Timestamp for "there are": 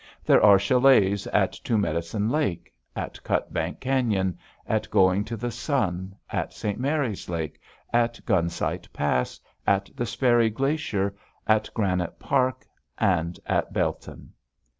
0.25-0.57